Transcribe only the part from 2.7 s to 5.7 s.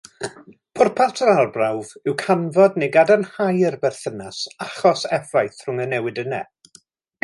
neu gadarnhau'r berthynas achos-effaith